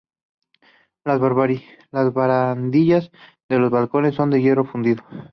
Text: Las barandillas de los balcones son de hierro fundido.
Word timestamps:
Las 1.05 1.19
barandillas 1.21 3.11
de 3.47 3.59
los 3.59 3.69
balcones 3.69 4.15
son 4.15 4.31
de 4.31 4.41
hierro 4.41 4.65
fundido. 4.65 5.03